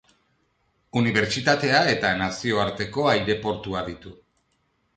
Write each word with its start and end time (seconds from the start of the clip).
Unibertsitatea 1.01 1.83
eta 1.93 2.15
nazioarteko 2.23 3.07
aireportua 3.15 3.87
ditu. 3.95 4.19